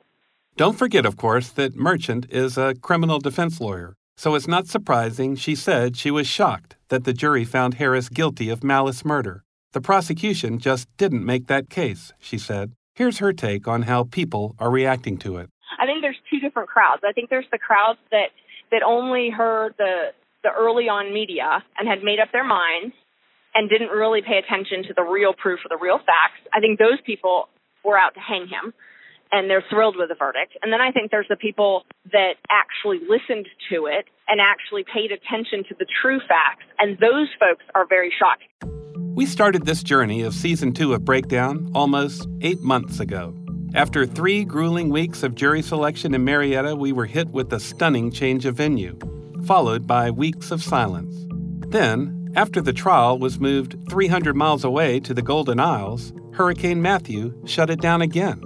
[0.57, 5.37] Don't forget, of course, that Merchant is a criminal defense lawyer, so it's not surprising
[5.37, 9.45] she said she was shocked that the jury found Harris guilty of malice murder.
[9.73, 12.73] The prosecution just didn't make that case, she said.
[12.95, 15.49] Here's her take on how people are reacting to it.
[15.79, 17.03] I think there's two different crowds.
[17.07, 18.35] I think there's the crowds that,
[18.73, 20.11] that only heard the,
[20.43, 22.95] the early on media and had made up their minds
[23.55, 26.43] and didn't really pay attention to the real proof or the real facts.
[26.53, 27.49] I think those people
[27.85, 28.75] were out to hang him
[29.31, 30.59] and they're thrilled with the verdict.
[30.63, 35.13] And then I think there's the people that actually listened to it and actually paid
[35.13, 38.43] attention to the true facts, and those folks are very shocked.
[39.14, 43.35] We started this journey of season two of Breakdown almost eight months ago.
[43.74, 48.12] After three grueling weeks of jury selection in Marietta, we were hit with a stunning
[48.12, 48.97] change of venue,
[49.45, 51.26] followed by weeks of silence.
[51.68, 57.35] Then, after the trial was moved 300 miles away to the Golden Isles, Hurricane Matthew
[57.47, 58.41] shut it down again.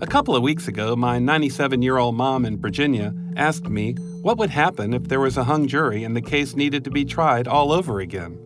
[0.00, 3.92] A couple of weeks ago, my 97 year old mom in Virginia asked me
[4.22, 7.04] what would happen if there was a hung jury and the case needed to be
[7.04, 8.45] tried all over again.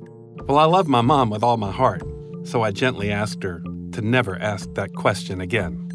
[0.51, 2.03] Well, I love my mom with all my heart,
[2.43, 5.89] so I gently asked her to never ask that question again.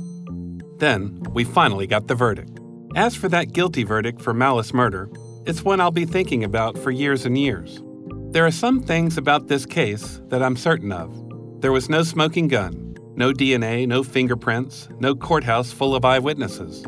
[0.77, 2.61] Then, we finally got the verdict.
[2.95, 5.09] As for that guilty verdict for malice murder,
[5.45, 7.83] it's one I'll be thinking about for years and years.
[8.29, 11.13] There are some things about this case that I'm certain of.
[11.59, 16.85] There was no smoking gun, no DNA, no fingerprints, no courthouse full of eyewitnesses.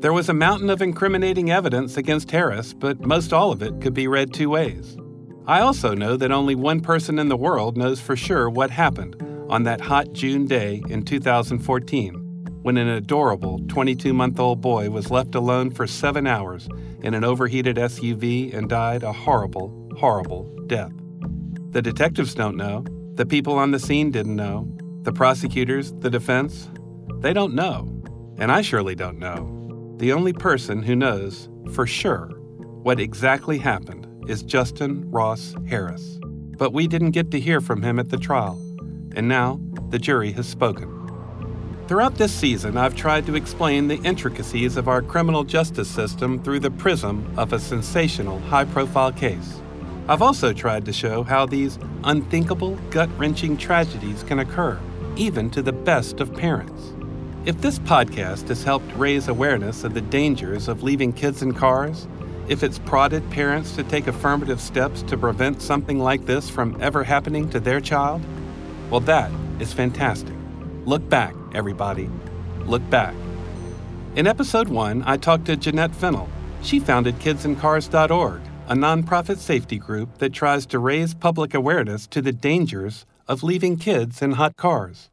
[0.00, 3.94] There was a mountain of incriminating evidence against Harris, but most all of it could
[3.94, 4.98] be read two ways.
[5.48, 9.14] I also know that only one person in the world knows for sure what happened
[9.48, 12.14] on that hot June day in 2014
[12.62, 16.68] when an adorable 22 month old boy was left alone for seven hours
[17.00, 20.90] in an overheated SUV and died a horrible, horrible death.
[21.70, 22.84] The detectives don't know.
[23.14, 24.68] The people on the scene didn't know.
[25.02, 26.68] The prosecutors, the defense,
[27.20, 27.88] they don't know.
[28.36, 29.94] And I surely don't know.
[29.98, 32.30] The only person who knows for sure
[32.82, 36.18] what exactly happened is Justin Ross Harris.
[36.22, 38.60] But we didn't get to hear from him at the trial,
[39.14, 39.60] and now
[39.90, 40.92] the jury has spoken.
[41.88, 46.60] Throughout this season, I've tried to explain the intricacies of our criminal justice system through
[46.60, 49.60] the prism of a sensational, high profile case.
[50.08, 54.80] I've also tried to show how these unthinkable, gut wrenching tragedies can occur,
[55.16, 56.92] even to the best of parents.
[57.44, 62.08] If this podcast has helped raise awareness of the dangers of leaving kids in cars,
[62.48, 67.02] if it's prodded parents to take affirmative steps to prevent something like this from ever
[67.02, 68.22] happening to their child,
[68.90, 70.34] well, that is fantastic.
[70.84, 72.08] Look back, everybody.
[72.66, 73.14] Look back.
[74.14, 76.28] In episode one, I talked to Janette Fennell.
[76.62, 82.32] She founded kidsandcars.org, a nonprofit safety group that tries to raise public awareness to the
[82.32, 85.10] dangers of leaving kids in hot cars.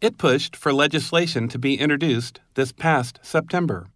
[0.00, 3.86] It pushed for legislation to be introduced this past September.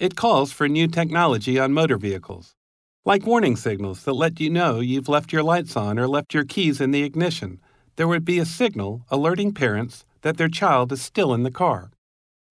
[0.00, 2.56] It calls for new technology on motor vehicles,
[3.04, 6.44] like warning signals that let you know you've left your lights on or left your
[6.44, 7.60] keys in the ignition.
[7.94, 11.92] There would be a signal alerting parents that their child is still in the car.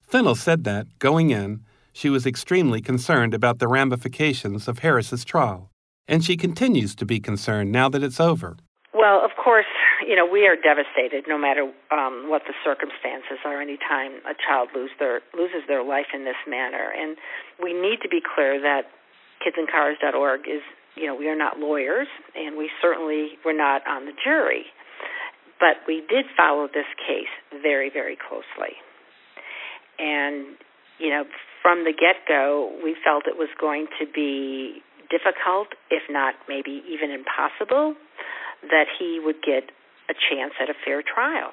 [0.02, 5.70] Fennell said that, going in, she was extremely concerned about the ramifications of Harris's trial,
[6.08, 8.56] and she continues to be concerned now that it's over.
[8.94, 9.66] Well, of course,
[10.08, 14.70] you know, we are devastated no matter um, what the circumstances are anytime a child
[14.76, 16.92] lose their, loses their life in this manner.
[16.92, 17.18] And
[17.62, 18.92] we need to be clear that
[19.44, 20.62] kidsandcars.org is,
[20.96, 24.66] you know, we are not lawyers and we certainly were not on the jury.
[25.60, 27.32] But we did follow this case
[27.62, 28.76] very, very closely.
[30.00, 30.58] And,
[31.00, 31.24] you know,
[31.62, 36.84] from the get go, we felt it was going to be difficult, if not maybe
[36.90, 37.96] even impossible,
[38.64, 39.72] that he would get
[40.10, 41.52] a chance at a fair trial.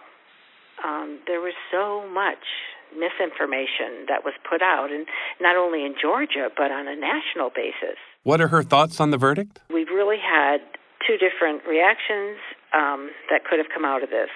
[0.84, 2.44] Um, there was so much
[2.90, 5.06] misinformation that was put out, and
[5.40, 7.98] not only in Georgia, but on a national basis.
[8.22, 9.60] What are her thoughts on the verdict?
[9.72, 10.58] We've really had
[11.06, 12.38] two different reactions
[12.74, 14.30] um, that could have come out of this.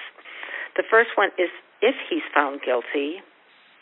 [0.76, 1.50] The first one is
[1.82, 3.20] if he's found guilty,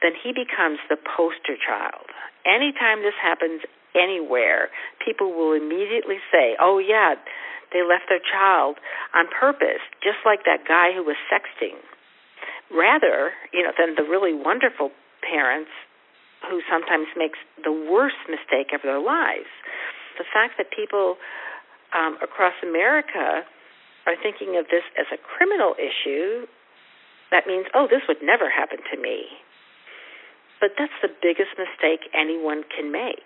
[0.02, 2.10] then he becomes the poster child.
[2.44, 3.62] Anytime this happens
[3.94, 4.68] anywhere,
[5.04, 7.14] people will immediately say, oh, yeah,
[7.72, 8.76] they left their child
[9.14, 11.76] on purpose, just like that guy who was sexting.
[12.72, 14.90] Rather, you know, than the really wonderful
[15.20, 15.70] parents
[16.48, 19.48] who sometimes makes the worst mistake of their lives.
[20.18, 21.16] The fact that people
[21.94, 23.44] um, across America
[24.06, 26.46] are thinking of this as a criminal issue,
[27.30, 29.30] that means, oh, this would never happen to me.
[30.60, 33.24] But that's the biggest mistake anyone can make,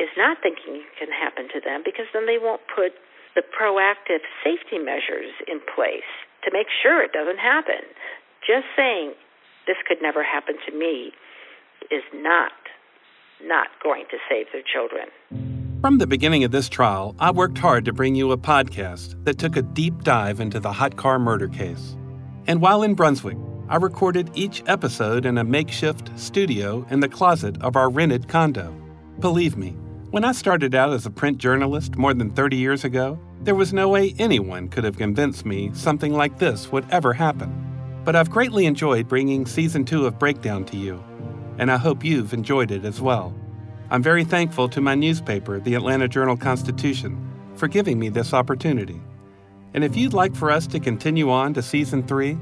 [0.00, 2.92] is not thinking it can happen to them because then they won't put
[3.34, 6.08] the proactive safety measures in place
[6.44, 7.82] to make sure it doesn't happen.
[8.46, 9.14] Just saying
[9.66, 11.12] this could never happen to me
[11.90, 12.52] is not
[13.42, 15.08] not going to save their children.
[15.80, 19.38] From the beginning of this trial, I worked hard to bring you a podcast that
[19.38, 21.96] took a deep dive into the hot car murder case.
[22.46, 23.36] And while in Brunswick,
[23.68, 28.74] I recorded each episode in a makeshift studio in the closet of our rented condo.
[29.20, 29.76] Believe me,
[30.14, 33.72] when I started out as a print journalist more than 30 years ago, there was
[33.72, 37.52] no way anyone could have convinced me something like this would ever happen.
[38.04, 41.02] But I've greatly enjoyed bringing season two of Breakdown to you,
[41.58, 43.34] and I hope you've enjoyed it as well.
[43.90, 47.18] I'm very thankful to my newspaper, the Atlanta Journal Constitution,
[47.56, 49.00] for giving me this opportunity.
[49.74, 52.38] And if you'd like for us to continue on to season three,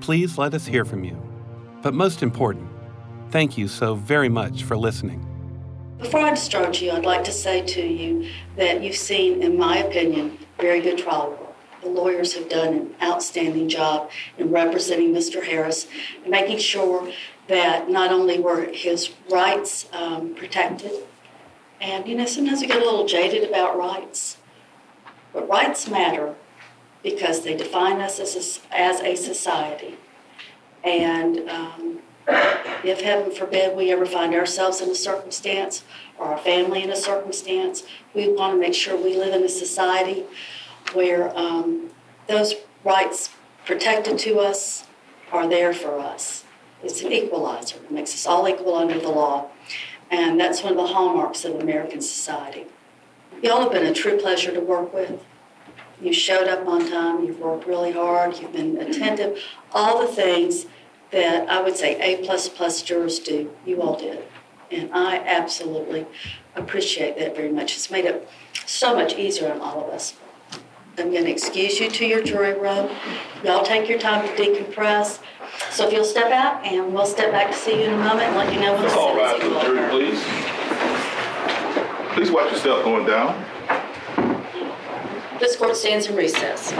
[0.00, 1.22] please let us hear from you.
[1.82, 2.68] But most important,
[3.30, 5.31] thank you so very much for listening.
[6.02, 9.78] Before I discharge you, I'd like to say to you that you've seen, in my
[9.78, 11.54] opinion, very good trial work.
[11.80, 15.44] The lawyers have done an outstanding job in representing Mr.
[15.44, 15.86] Harris
[16.22, 17.08] and making sure
[17.46, 20.90] that not only were his rights um, protected,
[21.80, 24.38] and you know, sometimes we get a little jaded about rights,
[25.32, 26.34] but rights matter
[27.04, 29.96] because they define us as a, as a society.
[30.82, 35.84] And um, If heaven forbid we ever find ourselves in a circumstance
[36.18, 39.48] or our family in a circumstance, we want to make sure we live in a
[39.48, 40.24] society
[40.92, 41.90] where um,
[42.28, 42.54] those
[42.84, 43.30] rights
[43.64, 44.86] protected to us
[45.30, 46.44] are there for us.
[46.82, 47.76] It's an equalizer.
[47.76, 49.48] It makes us all equal under the law.
[50.10, 52.66] And that's one of the hallmarks of American society.
[53.42, 55.22] Y'all have been a true pleasure to work with.
[56.00, 59.40] You showed up on time, you've worked really hard, you've been attentive,
[59.72, 60.66] all the things
[61.12, 64.24] that I would say A plus plus jurors do, you all did.
[64.70, 66.06] And I absolutely
[66.56, 67.76] appreciate that very much.
[67.76, 68.28] It's made it
[68.66, 70.14] so much easier on all of us.
[70.98, 72.90] I'm going to excuse you to your jury room.
[73.44, 75.20] Y'all take your time to decompress.
[75.70, 78.22] So if you'll step out, and we'll step back to see you in a moment
[78.22, 80.22] and let you know what's all right, the jury, please.
[82.14, 83.42] Please watch yourself going down.
[85.40, 86.72] This court stands in recess.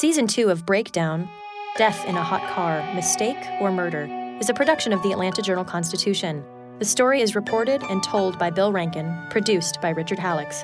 [0.00, 1.28] Season 2 of Breakdown
[1.76, 4.08] Death in a Hot Car Mistake or Murder
[4.40, 6.42] is a production of the Atlanta Journal Constitution.
[6.78, 10.62] The story is reported and told by Bill Rankin, produced by Richard Halicks.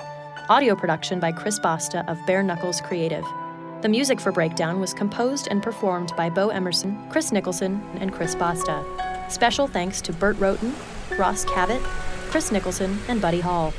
[0.48, 3.26] Audio production by Chris Basta of Bare Knuckles Creative.
[3.82, 8.34] The music for Breakdown was composed and performed by Bo Emerson, Chris Nicholson, and Chris
[8.34, 8.82] Basta.
[9.28, 10.74] Special thanks to Bert Roughton,
[11.18, 11.82] Ross Cabot,
[12.30, 13.74] Chris Nicholson, and Buddy Hall.